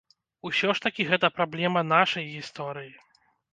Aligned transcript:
Усё 0.49 0.69
ж 0.79 0.83
такі 0.85 1.05
гэта 1.11 1.29
праблема 1.37 1.85
нашай 1.93 2.25
гісторыі. 2.35 2.93